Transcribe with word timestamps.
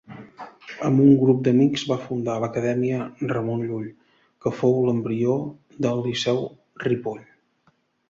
Amb 0.87 1.03
un 1.03 1.11
grup 1.23 1.43
d'amics 1.47 1.83
va 1.91 1.97
fundar 2.07 2.39
l'acadèmia 2.45 3.03
Ramon 3.35 3.63
Llull, 3.69 3.87
que 4.47 4.55
fou 4.63 4.77
l'embrió 4.89 5.39
del 5.87 6.07
Liceu 6.11 6.47
Ripoll. 6.91 7.27